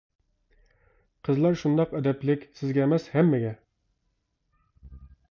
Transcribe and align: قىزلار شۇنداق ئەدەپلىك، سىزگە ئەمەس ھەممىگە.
قىزلار 1.27 1.57
شۇنداق 1.63 1.93
ئەدەپلىك، 1.99 2.47
سىزگە 2.59 2.81
ئەمەس 2.85 3.05
ھەممىگە. 3.17 3.53